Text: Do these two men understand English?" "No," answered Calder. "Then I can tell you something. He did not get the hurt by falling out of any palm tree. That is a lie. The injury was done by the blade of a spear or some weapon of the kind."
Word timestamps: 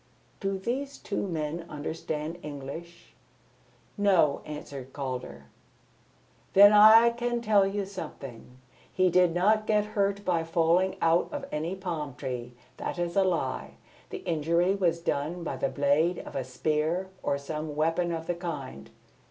Do 0.39 0.57
these 0.57 0.97
two 0.97 1.27
men 1.27 1.63
understand 1.69 2.39
English?" 2.41 3.13
"No," 3.99 4.41
answered 4.45 4.93
Calder. 4.93 5.45
"Then 6.53 6.71
I 6.73 7.11
can 7.11 7.39
tell 7.39 7.67
you 7.67 7.85
something. 7.85 8.57
He 8.91 9.11
did 9.11 9.35
not 9.35 9.67
get 9.67 9.83
the 9.83 9.89
hurt 9.91 10.25
by 10.25 10.43
falling 10.43 10.95
out 11.03 11.29
of 11.31 11.45
any 11.51 11.75
palm 11.75 12.15
tree. 12.15 12.55
That 12.77 12.97
is 12.97 13.15
a 13.15 13.23
lie. 13.23 13.75
The 14.09 14.23
injury 14.27 14.73
was 14.73 14.99
done 14.99 15.43
by 15.43 15.55
the 15.57 15.69
blade 15.69 16.17
of 16.17 16.35
a 16.35 16.43
spear 16.43 17.11
or 17.21 17.37
some 17.37 17.75
weapon 17.75 18.11
of 18.11 18.25
the 18.25 18.33
kind." 18.33 18.89